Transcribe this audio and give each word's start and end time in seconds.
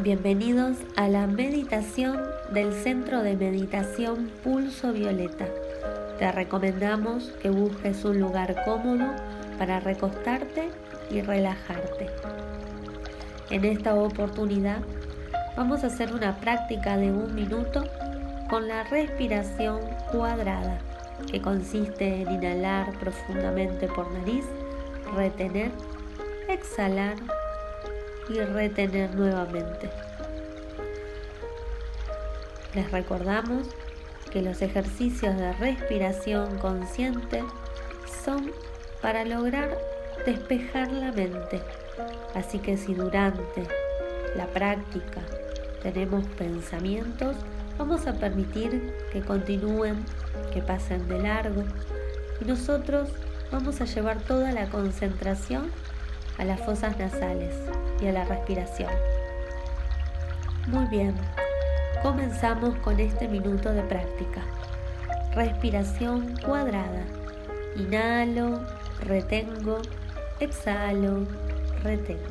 Bienvenidos 0.00 0.76
a 0.96 1.06
la 1.06 1.28
meditación 1.28 2.20
del 2.52 2.72
Centro 2.72 3.22
de 3.22 3.36
Meditación 3.36 4.28
Pulso 4.42 4.92
Violeta. 4.92 5.46
Te 6.18 6.32
recomendamos 6.32 7.32
que 7.40 7.48
busques 7.48 8.04
un 8.04 8.18
lugar 8.18 8.56
cómodo 8.64 9.14
para 9.56 9.78
recostarte 9.78 10.70
y 11.10 11.20
relajarte. 11.20 12.08
En 13.50 13.64
esta 13.64 13.94
oportunidad 13.94 14.80
vamos 15.56 15.84
a 15.84 15.86
hacer 15.86 16.12
una 16.12 16.40
práctica 16.40 16.96
de 16.96 17.12
un 17.12 17.32
minuto 17.32 17.84
con 18.50 18.66
la 18.66 18.82
respiración 18.82 19.80
cuadrada, 20.10 20.80
que 21.30 21.40
consiste 21.40 22.22
en 22.22 22.32
inhalar 22.32 22.98
profundamente 22.98 23.86
por 23.86 24.10
nariz, 24.10 24.44
retener, 25.14 25.70
exhalar 26.48 27.14
y 28.28 28.40
retener 28.40 29.14
nuevamente. 29.14 29.90
Les 32.74 32.90
recordamos 32.90 33.68
que 34.30 34.42
los 34.42 34.62
ejercicios 34.62 35.36
de 35.36 35.52
respiración 35.52 36.58
consciente 36.58 37.44
son 38.24 38.50
para 39.00 39.24
lograr 39.24 39.78
despejar 40.26 40.90
la 40.90 41.12
mente. 41.12 41.60
Así 42.34 42.58
que 42.58 42.76
si 42.76 42.94
durante 42.94 43.66
la 44.34 44.46
práctica 44.46 45.20
tenemos 45.82 46.26
pensamientos, 46.38 47.36
vamos 47.78 48.06
a 48.06 48.14
permitir 48.14 48.92
que 49.12 49.20
continúen, 49.20 50.04
que 50.52 50.62
pasen 50.62 51.06
de 51.08 51.20
largo 51.20 51.62
y 52.40 52.44
nosotros 52.44 53.10
vamos 53.52 53.80
a 53.80 53.84
llevar 53.84 54.20
toda 54.22 54.50
la 54.52 54.68
concentración 54.68 55.70
a 56.38 56.44
las 56.44 56.60
fosas 56.60 56.98
nasales 56.98 57.54
y 58.00 58.06
a 58.06 58.12
la 58.12 58.24
respiración. 58.24 58.90
Muy 60.66 60.86
bien, 60.86 61.14
comenzamos 62.02 62.76
con 62.76 62.98
este 63.00 63.28
minuto 63.28 63.72
de 63.72 63.82
práctica. 63.82 64.42
Respiración 65.34 66.36
cuadrada. 66.44 67.04
Inhalo, 67.76 68.60
retengo, 69.00 69.78
exhalo, 70.40 71.26
retengo. 71.82 72.22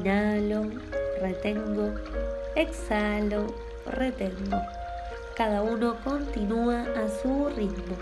Inhalo, 0.00 0.70
retengo, 1.20 1.94
exhalo, 2.56 3.46
retengo. 3.86 4.60
Cada 5.36 5.62
uno 5.62 5.96
continúa 6.02 6.82
a 6.82 7.08
su 7.22 7.48
ritmo. 7.50 7.96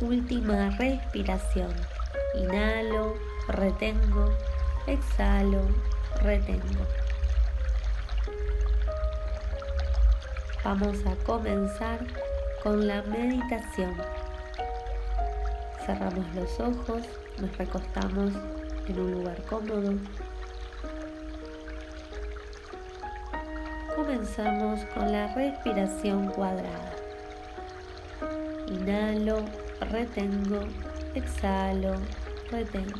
Última 0.00 0.70
respiración. 0.78 1.70
Inhalo, 2.34 3.14
retengo, 3.48 4.32
exhalo, 4.86 5.62
retengo. 6.22 6.86
Vamos 10.64 10.98
a 11.06 11.14
comenzar 11.24 11.98
con 12.62 12.86
la 12.86 13.02
meditación. 13.02 13.94
Cerramos 15.84 16.34
los 16.34 16.60
ojos, 16.60 17.02
nos 17.40 17.56
recostamos 17.58 18.32
en 18.86 19.00
un 19.00 19.10
lugar 19.12 19.42
cómodo. 19.48 19.94
Comenzamos 23.96 24.80
con 24.94 25.10
la 25.12 25.34
respiración 25.34 26.28
cuadrada. 26.28 26.92
Inhalo, 28.68 29.44
retengo, 29.86 30.60
exhalo, 31.14 31.94
retengo. 32.50 32.98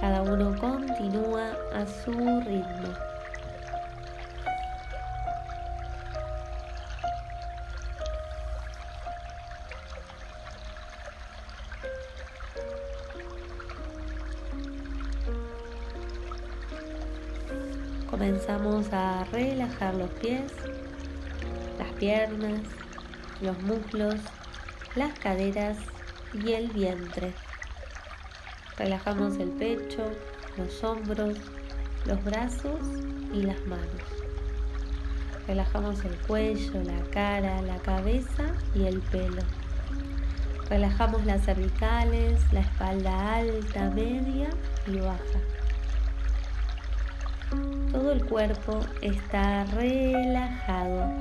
Cada 0.00 0.22
uno 0.22 0.54
continúa 0.58 1.52
a 1.74 1.86
su 1.86 2.12
ritmo. 2.12 2.92
Comenzamos 18.10 18.92
a 18.92 19.24
relajar 19.32 19.94
los 19.94 20.10
pies, 20.10 20.52
las 21.78 21.92
piernas, 21.94 22.60
los 23.40 23.60
muslos 23.62 24.20
las 24.96 25.18
caderas 25.18 25.76
y 26.32 26.52
el 26.52 26.68
vientre. 26.68 27.34
Relajamos 28.78 29.36
el 29.38 29.50
pecho, 29.50 30.10
los 30.56 30.82
hombros, 30.82 31.36
los 32.06 32.24
brazos 32.24 32.80
y 33.32 33.42
las 33.42 33.60
manos. 33.66 34.02
Relajamos 35.46 36.02
el 36.04 36.16
cuello, 36.26 36.82
la 36.82 37.02
cara, 37.10 37.60
la 37.62 37.76
cabeza 37.78 38.54
y 38.74 38.84
el 38.86 39.00
pelo. 39.00 39.42
Relajamos 40.70 41.24
las 41.26 41.44
cervicales, 41.44 42.40
la 42.52 42.60
espalda 42.60 43.34
alta, 43.34 43.90
media 43.90 44.48
y 44.86 44.98
baja. 44.98 45.40
Todo 47.92 48.12
el 48.12 48.24
cuerpo 48.24 48.80
está 49.02 49.64
relajado, 49.64 51.12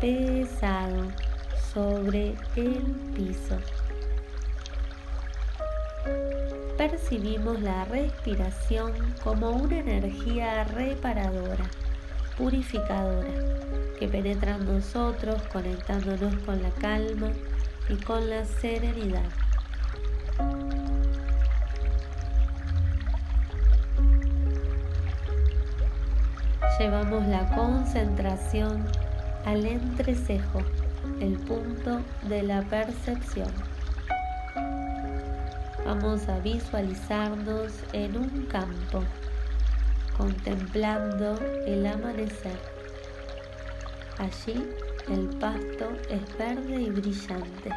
pesado 0.00 1.29
sobre 1.72 2.34
el 2.56 2.82
piso. 3.14 3.58
Percibimos 6.76 7.60
la 7.60 7.84
respiración 7.84 8.92
como 9.22 9.50
una 9.50 9.78
energía 9.78 10.64
reparadora, 10.64 11.64
purificadora, 12.36 13.28
que 13.98 14.08
penetra 14.08 14.56
en 14.56 14.64
nosotros 14.64 15.42
conectándonos 15.52 16.34
con 16.46 16.62
la 16.62 16.70
calma 16.70 17.30
y 17.88 17.96
con 17.96 18.30
la 18.30 18.44
serenidad. 18.44 19.28
Llevamos 26.78 27.26
la 27.26 27.54
concentración 27.54 28.86
al 29.44 29.66
entrecejo 29.66 30.62
el 31.20 31.38
punto 31.38 32.00
de 32.28 32.42
la 32.42 32.62
percepción. 32.62 33.50
Vamos 35.84 36.28
a 36.28 36.38
visualizarnos 36.40 37.72
en 37.92 38.16
un 38.16 38.46
campo, 38.46 39.02
contemplando 40.16 41.38
el 41.66 41.86
amanecer. 41.86 42.58
Allí 44.18 44.66
el 45.08 45.28
pasto 45.38 45.90
es 46.08 46.38
verde 46.38 46.82
y 46.82 46.90
brillante, 46.90 47.70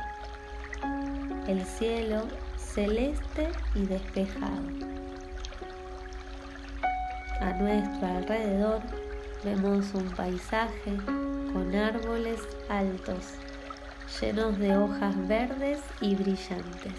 el 1.47 1.65
cielo 1.65 2.27
celeste 2.73 3.49
y 3.75 3.85
despejado. 3.85 4.63
A 7.39 7.53
nuestro 7.53 8.07
alrededor 8.07 8.81
vemos 9.43 9.93
un 9.93 10.09
paisaje 10.11 10.97
con 11.53 11.75
árboles 11.75 12.41
altos, 12.67 13.35
llenos 14.19 14.57
de 14.57 14.75
hojas 14.75 15.15
verdes 15.27 15.79
y 16.01 16.15
brillantes. 16.15 16.93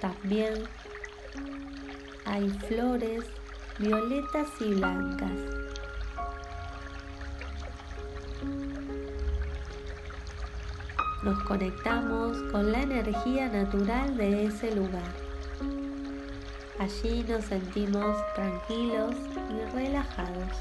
También 0.00 0.52
hay 2.26 2.50
flores 2.50 3.24
violetas 3.78 4.48
y 4.60 4.74
blancas. 4.74 5.30
Nos 11.22 11.42
conectamos 11.44 12.36
con 12.52 12.70
la 12.70 12.82
energía 12.82 13.48
natural 13.48 14.16
de 14.16 14.44
ese 14.44 14.74
lugar. 14.74 15.25
Allí 16.78 17.24
nos 17.28 17.44
sentimos 17.44 18.16
tranquilos 18.34 19.14
y 19.50 19.74
relajados. 19.74 20.52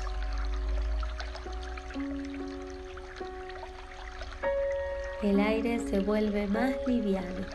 El 5.22 5.40
aire 5.40 5.80
se 5.80 6.00
vuelve 6.00 6.48
más 6.48 6.74
liviano 6.88 7.46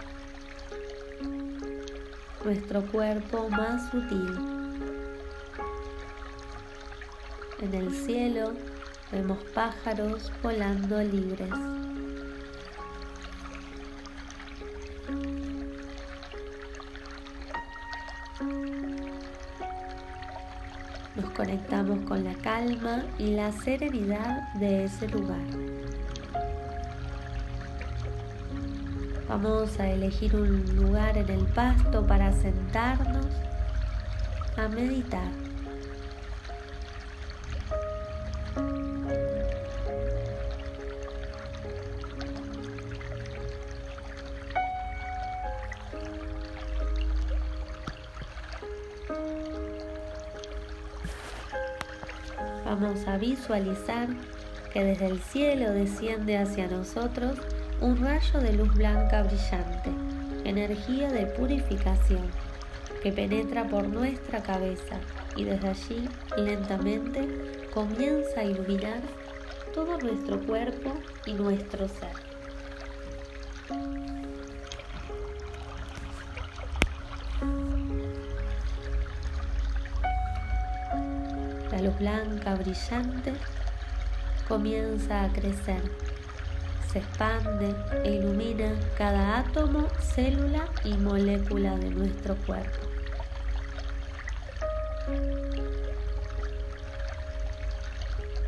nuestro 2.45 2.83
cuerpo 2.87 3.49
más 3.51 3.91
sutil. 3.91 4.39
En 7.61 7.75
el 7.75 7.95
cielo 7.95 8.55
vemos 9.13 9.39
pájaros 9.55 10.33
volando 10.43 11.03
libres. 11.03 11.51
Y 23.19 23.31
la 23.31 23.53
serenidad 23.53 24.53
de 24.55 24.85
ese 24.85 25.09
lugar. 25.09 25.41
Vamos 29.27 29.81
a 29.81 29.89
elegir 29.89 30.37
un 30.37 30.77
lugar 30.77 31.17
en 31.17 31.31
el 31.31 31.47
pasto 31.47 32.07
para 32.07 32.33
sentarnos 32.33 33.29
a 34.59 34.69
meditar. 34.69 35.50
Visualizar 53.41 54.07
que 54.71 54.85
desde 54.85 55.07
el 55.07 55.21
cielo 55.23 55.73
desciende 55.73 56.37
hacia 56.37 56.69
nosotros 56.69 57.39
un 57.81 57.99
rayo 57.99 58.39
de 58.39 58.53
luz 58.53 58.73
blanca 58.75 59.23
brillante, 59.23 59.91
energía 60.45 61.11
de 61.11 61.25
purificación, 61.25 62.31
que 63.03 63.13
penetra 63.13 63.67
por 63.67 63.89
nuestra 63.89 64.43
cabeza 64.43 65.01
y 65.37 65.45
desde 65.45 65.69
allí 65.69 66.09
lentamente 66.37 67.67
comienza 67.73 68.41
a 68.41 68.45
iluminar 68.45 69.01
todo 69.73 69.97
nuestro 69.97 70.39
cuerpo 70.41 70.93
y 71.25 71.33
nuestro 71.33 71.89
ser. 71.89 72.31
Blanca 82.01 82.55
brillante 82.55 83.35
comienza 84.49 85.23
a 85.23 85.29
crecer 85.29 85.83
se 86.91 86.99
expande 86.99 87.73
e 88.05 88.17
ilumina 88.17 88.75
cada 88.99 89.39
átomo, 89.39 89.87
célula 90.01 90.65
y 90.83 90.95
molécula 90.95 91.77
de 91.77 91.91
nuestro 91.91 92.35
cuerpo. 92.35 92.81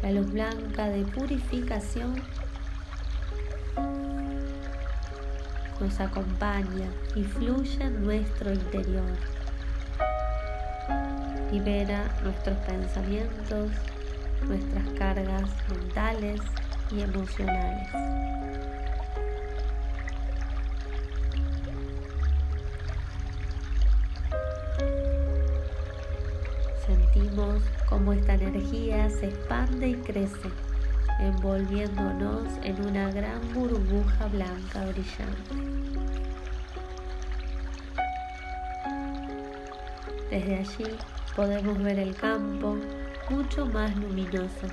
La 0.02 0.10
luz 0.10 0.32
blanca 0.32 0.88
de 0.88 1.04
purificación 1.04 2.20
nos 5.78 6.00
acompaña 6.00 6.90
y 7.14 7.22
fluye 7.22 7.84
en 7.84 8.02
nuestro 8.02 8.52
interior. 8.52 9.31
Libera 11.52 12.10
nuestros 12.22 12.56
pensamientos, 12.60 13.70
nuestras 14.48 14.88
cargas 14.98 15.50
mentales 15.68 16.40
y 16.90 17.02
emocionales. 17.02 17.88
Sentimos 26.86 27.62
cómo 27.86 28.14
esta 28.14 28.32
energía 28.32 29.10
se 29.10 29.26
expande 29.26 29.90
y 29.90 29.94
crece, 29.96 30.48
envolviéndonos 31.20 32.46
en 32.62 32.86
una 32.86 33.10
gran 33.10 33.52
burbuja 33.52 34.26
blanca 34.28 34.86
brillante. 34.86 35.54
Desde 40.30 40.56
allí 40.56 40.96
podemos 41.34 41.82
ver 41.82 41.98
el 41.98 42.14
campo 42.14 42.76
mucho 43.30 43.66
más 43.66 43.96
luminoso 43.96 44.66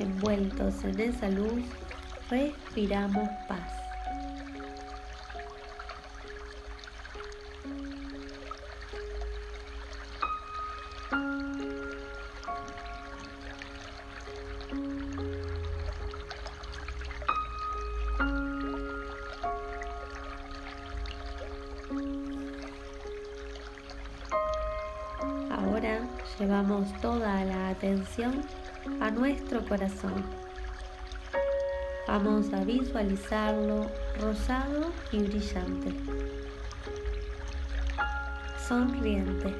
Envueltos 0.00 0.82
en 0.84 0.98
esa 1.00 1.28
luz, 1.28 1.62
respiramos 2.30 3.28
paz. 3.46 3.79
Llevamos 26.40 26.88
toda 27.02 27.44
la 27.44 27.68
atención 27.68 28.42
a 28.98 29.10
nuestro 29.10 29.62
corazón. 29.66 30.24
Vamos 32.08 32.50
a 32.54 32.64
visualizarlo 32.64 33.90
rosado 34.18 34.90
y 35.12 35.18
brillante, 35.18 35.92
sonriente. 38.66 39.54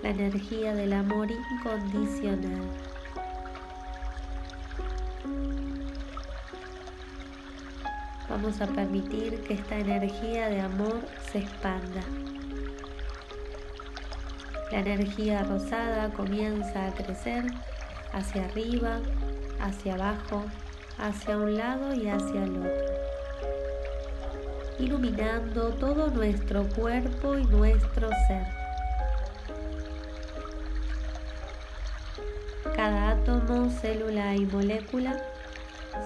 La 0.00 0.10
energía 0.10 0.74
del 0.74 0.92
amor 0.92 1.28
incondicional. 1.30 2.89
Vamos 8.42 8.62
a 8.62 8.66
permitir 8.68 9.42
que 9.42 9.52
esta 9.52 9.78
energía 9.78 10.48
de 10.48 10.62
amor 10.62 11.02
se 11.30 11.40
expanda. 11.40 12.00
La 14.72 14.78
energía 14.78 15.42
rosada 15.42 16.08
comienza 16.08 16.86
a 16.86 16.94
crecer 16.94 17.44
hacia 18.14 18.46
arriba, 18.46 19.00
hacia 19.60 19.92
abajo, 19.92 20.46
hacia 20.96 21.36
un 21.36 21.58
lado 21.58 21.94
y 21.94 22.08
hacia 22.08 22.44
el 22.44 22.56
otro, 22.56 22.94
iluminando 24.78 25.68
todo 25.74 26.08
nuestro 26.08 26.66
cuerpo 26.70 27.36
y 27.36 27.44
nuestro 27.44 28.08
ser. 28.26 28.46
Cada 32.74 33.10
átomo, 33.10 33.68
célula 33.68 34.34
y 34.34 34.46
molécula 34.46 35.29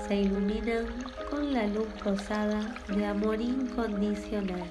se 0.07 0.17
iluminan 0.17 0.87
con 1.31 1.53
la 1.53 1.67
luz 1.67 1.88
rosada 2.05 2.75
de 2.88 3.07
amor 3.07 3.41
incondicional. 3.41 4.64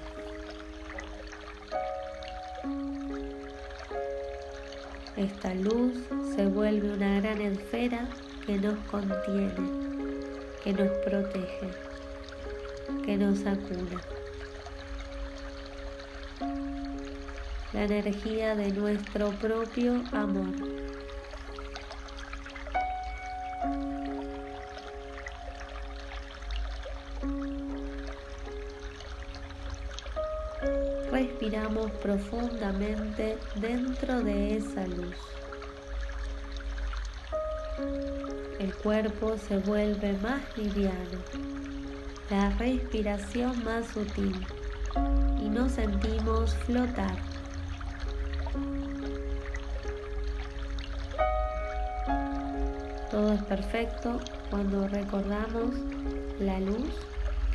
Esta 5.15 5.53
luz 5.53 5.93
se 6.35 6.47
vuelve 6.47 6.91
una 6.91 7.19
gran 7.19 7.39
esfera 7.41 8.07
que 8.45 8.57
nos 8.57 8.77
contiene, 8.89 9.53
que 10.63 10.73
nos 10.73 10.89
protege, 11.05 11.69
que 13.05 13.17
nos 13.17 13.45
acuna. 13.45 14.01
La 17.73 17.83
energía 17.83 18.55
de 18.55 18.71
nuestro 18.71 19.31
propio 19.31 20.03
amor. 20.11 20.72
Profundamente 32.03 33.37
dentro 33.55 34.21
de 34.21 34.57
esa 34.57 34.85
luz. 34.85 35.15
El 38.59 38.73
cuerpo 38.75 39.37
se 39.37 39.57
vuelve 39.59 40.11
más 40.21 40.41
liviano, 40.57 41.23
la 42.29 42.49
respiración 42.57 43.63
más 43.63 43.87
sutil 43.87 44.45
y 45.41 45.47
nos 45.47 45.71
sentimos 45.71 46.53
flotar. 46.65 47.15
Todo 53.09 53.31
es 53.31 53.43
perfecto 53.43 54.19
cuando 54.49 54.89
recordamos 54.89 55.73
la 56.41 56.59
luz 56.59 56.89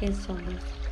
que 0.01 0.11
somos. 0.15 0.88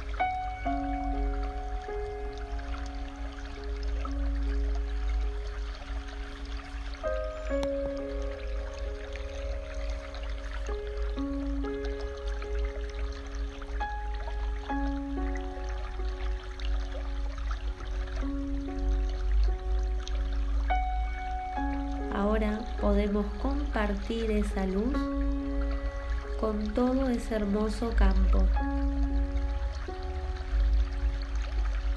Podemos 22.97 23.27
compartir 23.43 24.31
esa 24.31 24.65
luz 24.65 24.97
con 26.41 26.73
todo 26.73 27.11
ese 27.11 27.35
hermoso 27.35 27.93
campo. 27.95 28.43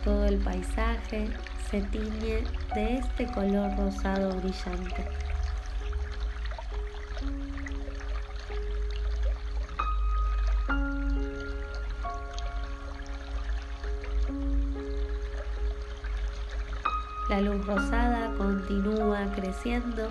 Todo 0.04 0.26
el 0.26 0.40
paisaje 0.40 1.30
se 1.72 1.80
tiñe 1.84 2.44
de 2.76 2.98
este 2.98 3.28
color 3.28 3.78
rosado 3.78 4.36
brillante. 4.42 5.08
La 17.30 17.40
luz 17.40 17.66
rosada 17.66 18.34
continúa 18.38 19.32
creciendo 19.34 20.10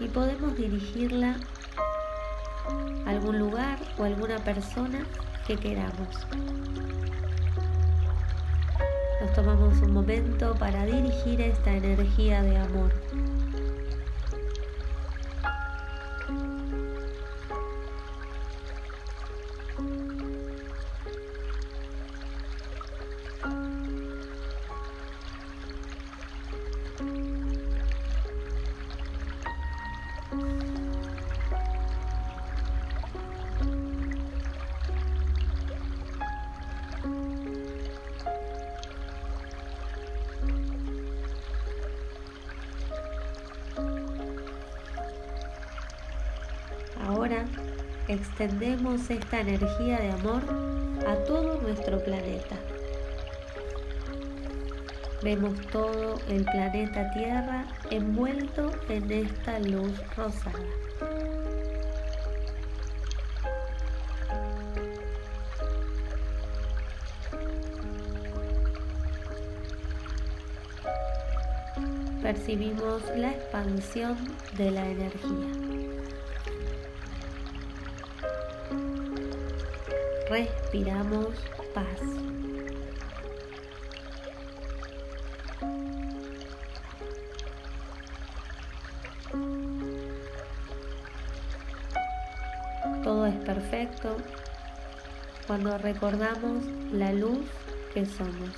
y 0.00 0.08
podemos 0.08 0.56
dirigirla 0.56 1.36
a 3.06 3.10
algún 3.10 3.38
lugar 3.38 3.78
o 3.98 4.04
alguna 4.04 4.38
persona 4.38 5.04
que 5.46 5.56
queramos. 5.56 6.26
Nos 9.20 9.32
tomamos 9.32 9.80
un 9.82 9.92
momento 9.92 10.54
para 10.54 10.84
dirigir 10.86 11.40
esta 11.40 11.72
energía 11.72 12.42
de 12.42 12.56
amor. 12.56 12.92
Extendemos 48.08 49.10
esta 49.10 49.40
energía 49.40 50.00
de 50.00 50.10
amor 50.10 50.42
a 51.06 51.14
todo 51.24 51.60
nuestro 51.60 52.02
planeta. 52.02 52.56
Vemos 55.22 55.60
todo 55.70 56.14
el 56.28 56.44
planeta 56.44 57.10
Tierra 57.12 57.66
envuelto 57.90 58.70
en 58.88 59.10
esta 59.10 59.58
luz 59.58 59.92
rosada. 60.16 60.58
Percibimos 72.22 73.02
la 73.16 73.30
expansión 73.30 74.16
de 74.56 74.70
la 74.70 74.86
energía. 74.88 75.77
Respiramos 80.28 81.34
paz. 81.74 82.00
Todo 93.02 93.26
es 93.26 93.36
perfecto 93.36 94.16
cuando 95.46 95.78
recordamos 95.78 96.64
la 96.92 97.12
luz 97.12 97.46
que 97.94 98.04
somos. 98.04 98.50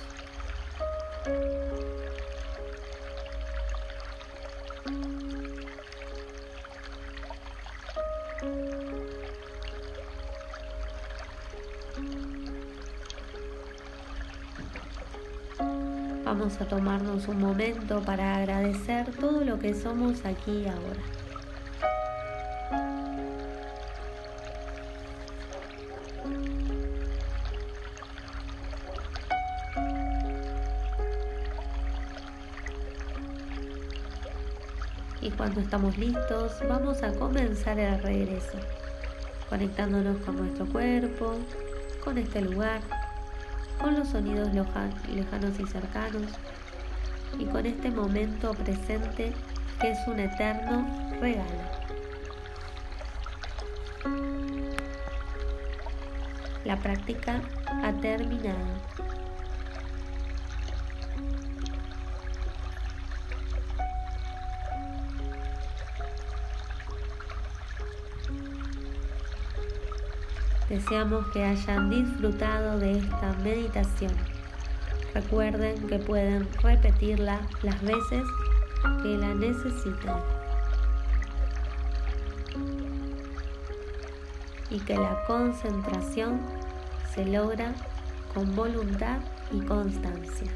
A 16.61 16.65
tomarnos 16.65 17.27
un 17.27 17.39
momento 17.39 18.01
para 18.01 18.35
agradecer 18.35 19.11
todo 19.19 19.43
lo 19.43 19.57
que 19.57 19.73
somos 19.73 20.23
aquí 20.25 20.51
y 20.51 20.67
ahora. 20.67 21.01
Y 35.19 35.31
cuando 35.31 35.61
estamos 35.61 35.97
listos, 35.97 36.53
vamos 36.69 37.01
a 37.01 37.11
comenzar 37.13 37.79
el 37.79 38.01
regreso, 38.03 38.59
conectándonos 39.49 40.17
con 40.25 40.37
nuestro 40.37 40.67
cuerpo, 40.67 41.37
con 42.03 42.17
este 42.19 42.41
lugar 42.41 42.81
con 43.81 43.95
los 43.95 44.09
sonidos 44.09 44.49
lejanos 44.53 45.59
y 45.59 45.65
cercanos 45.65 46.23
y 47.39 47.45
con 47.45 47.65
este 47.65 47.89
momento 47.89 48.53
presente 48.53 49.33
que 49.79 49.91
es 49.91 50.07
un 50.07 50.19
eterno 50.19 50.87
regalo. 51.19 51.81
La 56.63 56.77
práctica 56.77 57.41
ha 57.83 57.91
terminado. 57.93 59.10
Deseamos 70.71 71.27
que 71.33 71.43
hayan 71.43 71.89
disfrutado 71.89 72.79
de 72.79 72.99
esta 72.99 73.33
meditación. 73.43 74.13
Recuerden 75.13 75.85
que 75.89 75.99
pueden 75.99 76.47
repetirla 76.63 77.41
las 77.61 77.81
veces 77.81 78.23
que 79.03 79.17
la 79.17 79.33
necesiten. 79.33 80.15
Y 84.69 84.79
que 84.79 84.95
la 84.95 85.21
concentración 85.27 86.39
se 87.13 87.25
logra 87.25 87.73
con 88.33 88.55
voluntad 88.55 89.19
y 89.51 89.59
constancia. 89.59 90.49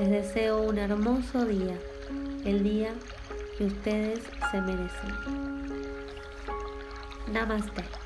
Les 0.00 0.10
deseo 0.10 0.62
un 0.62 0.78
hermoso 0.78 1.44
día, 1.44 1.78
el 2.44 2.64
día 2.64 2.92
que 3.56 3.66
ustedes 3.66 4.24
se 4.50 4.60
merecen. 4.60 5.59
Namaste. 7.30 7.99